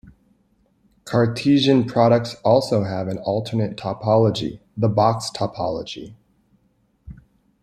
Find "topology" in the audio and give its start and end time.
3.77-4.59, 5.29-6.15